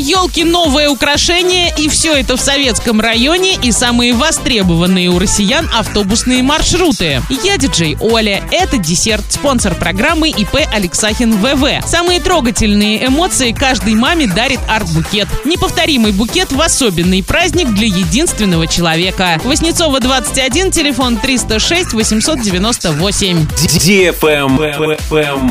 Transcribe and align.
елки 0.00 0.44
новое 0.44 0.88
украшение, 0.88 1.72
и 1.76 1.88
все 1.88 2.14
это 2.14 2.36
в 2.36 2.40
советском 2.40 3.00
районе 3.00 3.54
и 3.62 3.70
самые 3.72 4.14
востребованные 4.14 5.10
у 5.10 5.18
россиян 5.18 5.68
автобусные 5.76 6.42
маршруты. 6.42 7.22
Я 7.44 7.58
диджей 7.58 7.96
Оля. 8.00 8.42
Это 8.50 8.78
десерт, 8.78 9.24
спонсор 9.28 9.74
программы 9.74 10.30
ИП 10.30 10.56
Алексахин 10.72 11.36
ВВ. 11.36 11.86
Самые 11.86 12.20
трогательные 12.20 13.06
эмоции 13.06 13.52
каждой 13.52 13.94
маме 13.94 14.26
дарит 14.26 14.60
арт-букет. 14.68 15.28
Неповторимый 15.44 16.12
букет 16.12 16.52
в 16.52 16.60
особенный 16.60 17.22
праздник 17.22 17.68
для 17.74 17.86
единственного 17.86 18.66
человека. 18.66 19.40
Воснецова 19.44 20.00
21, 20.00 20.70
телефон 20.70 21.18
306 21.18 21.92
898. 21.92 23.46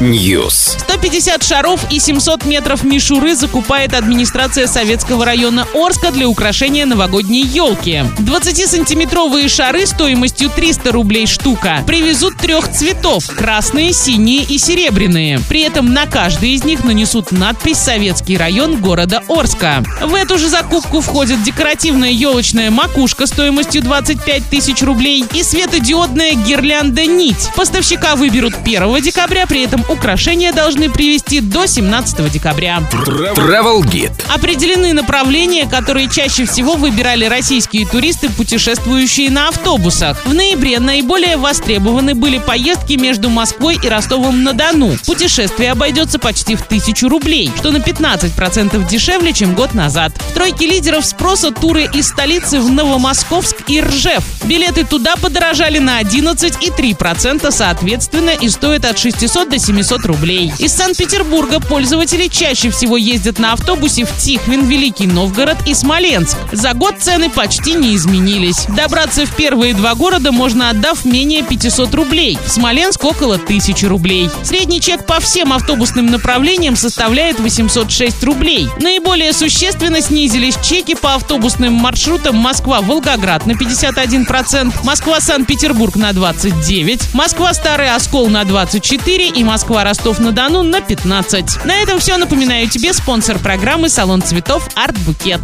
News. 0.00 0.76
150 1.04 1.42
шаров 1.42 1.80
и 1.90 2.00
700 2.00 2.46
метров 2.46 2.82
мишуры 2.82 3.34
закупает 3.34 3.92
администрация 3.92 4.66
советского 4.66 5.26
района 5.26 5.68
Орска 5.74 6.10
для 6.10 6.26
украшения 6.26 6.86
новогодней 6.86 7.42
елки. 7.42 8.04
20-сантиметровые 8.20 9.50
шары 9.50 9.86
стоимостью 9.86 10.48
300 10.48 10.92
рублей 10.92 11.26
штука 11.26 11.84
привезут 11.86 12.38
трех 12.38 12.72
цветов– 12.72 13.26
красные, 13.36 13.92
синие 13.92 14.44
и 14.44 14.56
серебряные. 14.56 15.40
При 15.46 15.60
этом 15.60 15.92
на 15.92 16.06
каждый 16.06 16.52
из 16.52 16.64
них 16.64 16.84
нанесут 16.84 17.32
надпись 17.32 17.76
«Советский 17.76 18.38
район 18.38 18.80
города 18.80 19.22
Орска». 19.28 19.84
В 20.00 20.14
эту 20.14 20.38
же 20.38 20.48
закупку 20.48 21.02
входит 21.02 21.42
декоративная 21.42 22.12
елочная 22.12 22.70
макушка 22.70 23.26
стоимостью 23.26 23.82
25 23.82 24.48
тысяч 24.48 24.80
рублей 24.80 25.26
и 25.34 25.42
светодиодная 25.42 26.32
гирлянда 26.32 27.04
«Нить». 27.04 27.50
Поставщика 27.54 28.16
выберут 28.16 28.54
1 28.64 29.02
декабря, 29.02 29.46
при 29.46 29.64
этом 29.64 29.84
украшения 29.90 30.54
должны 30.54 30.93
привезти 30.94 31.40
до 31.40 31.66
17 31.66 32.30
декабря. 32.32 32.82
Travel 32.92 33.82
Guide. 33.82 34.12
Определены 34.32 34.92
направления, 34.92 35.66
которые 35.68 36.08
чаще 36.08 36.46
всего 36.46 36.74
выбирали 36.74 37.24
российские 37.26 37.86
туристы, 37.86 38.30
путешествующие 38.30 39.30
на 39.30 39.48
автобусах. 39.48 40.24
В 40.24 40.32
ноябре 40.32 40.78
наиболее 40.78 41.36
востребованы 41.36 42.14
были 42.14 42.38
поездки 42.38 42.94
между 42.94 43.28
Москвой 43.28 43.78
и 43.82 43.88
Ростовом-на-Дону. 43.88 44.96
Путешествие 45.04 45.72
обойдется 45.72 46.18
почти 46.18 46.54
в 46.54 46.62
тысячу 46.62 47.08
рублей, 47.08 47.50
что 47.56 47.72
на 47.72 47.78
15% 47.78 48.88
дешевле, 48.88 49.32
чем 49.32 49.54
год 49.54 49.74
назад. 49.74 50.12
В 50.30 50.34
тройке 50.34 50.66
лидеров 50.66 51.04
спроса 51.04 51.50
туры 51.50 51.88
из 51.92 52.08
столицы 52.08 52.60
в 52.60 52.70
Новомосковск 52.70 53.68
и 53.68 53.80
Ржев. 53.80 54.22
Билеты 54.44 54.84
туда 54.84 55.16
подорожали 55.16 55.78
на 55.78 55.98
11 55.98 56.62
и 56.62 56.70
3% 56.70 57.50
соответственно 57.50 58.30
и 58.30 58.48
стоят 58.48 58.84
от 58.84 58.98
600 58.98 59.48
до 59.48 59.58
700 59.58 60.04
рублей. 60.06 60.52
Из 60.58 60.72
Санкт-Петербурга 60.84 61.60
пользователи 61.60 62.28
чаще 62.28 62.68
всего 62.68 62.98
ездят 62.98 63.38
на 63.38 63.54
автобусе 63.54 64.04
в 64.04 64.14
Тихвин, 64.18 64.66
Великий 64.66 65.06
Новгород 65.06 65.56
и 65.66 65.72
Смоленск. 65.72 66.36
За 66.52 66.74
год 66.74 66.96
цены 67.00 67.30
почти 67.30 67.72
не 67.72 67.96
изменились. 67.96 68.66
Добраться 68.68 69.24
в 69.24 69.34
первые 69.34 69.72
два 69.72 69.94
города 69.94 70.30
можно 70.30 70.68
отдав 70.68 71.06
менее 71.06 71.42
500 71.42 71.94
рублей. 71.94 72.38
В 72.44 72.50
Смоленск 72.50 73.02
около 73.02 73.36
1000 73.36 73.88
рублей. 73.88 74.28
Средний 74.42 74.78
чек 74.78 75.06
по 75.06 75.20
всем 75.20 75.54
автобусным 75.54 76.04
направлениям 76.04 76.76
составляет 76.76 77.40
806 77.40 78.22
рублей. 78.22 78.68
Наиболее 78.78 79.32
существенно 79.32 80.02
снизились 80.02 80.58
чеки 80.62 80.94
по 80.94 81.14
автобусным 81.14 81.72
маршрутам 81.72 82.36
Москва-Волгоград 82.36 83.46
на 83.46 83.52
51%, 83.52 84.84
Москва-Санкт-Петербург 84.84 85.96
на 85.96 86.10
29%, 86.10 87.08
Москва-Старый 87.14 87.90
Оскол 87.94 88.28
на 88.28 88.42
24% 88.42 89.32
и 89.34 89.44
Москва-Ростов-на-Дону 89.44 90.73
на 90.74 90.80
15%. 90.80 91.66
На 91.66 91.76
этом 91.76 92.00
все. 92.00 92.16
Напоминаю 92.16 92.68
тебе 92.68 92.92
спонсор 92.92 93.38
программы 93.38 93.88
«Салон 93.88 94.22
цветов 94.22 94.68
Арт 94.74 94.98
Букет». 95.00 95.40